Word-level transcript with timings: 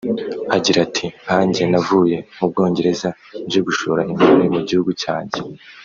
agira 0.55 0.79
ati 0.87 1.05
“Nkanjye 1.23 1.63
navuye 1.71 2.17
mu 2.37 2.45
Bwongereza 2.51 3.09
nje 3.45 3.59
gushora 3.67 4.01
imari 4.11 4.45
mu 4.55 4.61
gihugu 4.67 4.91
cyanjye 5.01 5.39